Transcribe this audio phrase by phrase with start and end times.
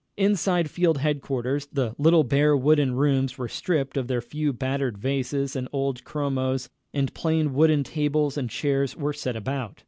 [0.17, 5.55] Inside Field Headquarters, the little bare wooden rooms were stripped of their few battered vases
[5.55, 9.79] and old chromos, and plain wooden tables and chairs were set about.